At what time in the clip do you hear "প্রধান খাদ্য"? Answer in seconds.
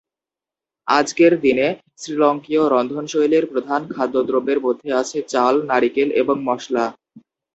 3.51-4.15